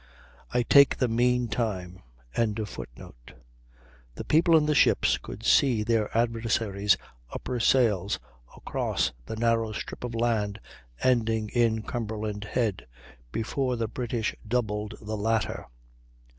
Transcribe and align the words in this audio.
I 0.49 0.63
take 0.63 0.97
the 0.97 1.07
mean 1.07 1.47
time.] 1.47 2.01
the 2.35 2.85
people 4.27 4.57
in 4.57 4.65
the 4.65 4.73
ships 4.73 5.19
could 5.19 5.43
see 5.45 5.83
their 5.83 6.17
adversaries' 6.17 6.97
upper 7.31 7.59
sails 7.59 8.17
across 8.57 9.11
the 9.27 9.35
narrow 9.35 9.73
strip 9.73 10.03
of 10.03 10.15
land 10.15 10.59
ending 11.03 11.49
in 11.49 11.83
Cumberland 11.83 12.45
Head, 12.45 12.87
before 13.31 13.75
the 13.75 13.87
British 13.87 14.35
doubled 14.47 14.95
the 14.99 15.15
latter. 15.15 15.67